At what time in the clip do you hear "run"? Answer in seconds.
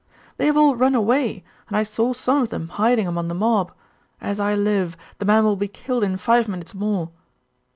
0.75-0.95